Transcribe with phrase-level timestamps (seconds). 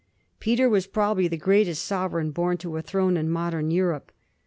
[0.39, 4.11] Peter was probably the greatest sovereign bom to a throne in modem Europe.